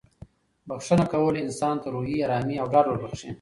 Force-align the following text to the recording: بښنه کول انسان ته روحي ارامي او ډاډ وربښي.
بښنه 0.67 1.05
کول 1.11 1.35
انسان 1.43 1.75
ته 1.81 1.87
روحي 1.93 2.17
ارامي 2.25 2.55
او 2.59 2.67
ډاډ 2.73 2.85
وربښي. 2.87 3.29